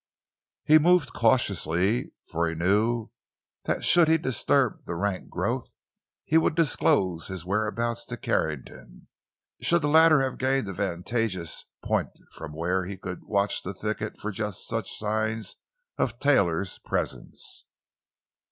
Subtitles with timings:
[0.65, 3.11] He moved cautiously, for he knew
[3.65, 5.75] that should he disturb the rank growth
[6.25, 9.09] he would disclose his whereabouts to Carrington,
[9.61, 14.19] should the latter have gained a vantageous point from where he could watch the thicket
[14.19, 15.57] for just such signs
[15.99, 17.65] of Taylor's presence.